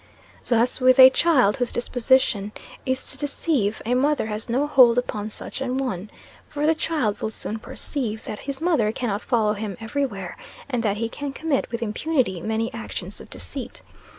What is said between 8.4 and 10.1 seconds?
mother cannot follow him every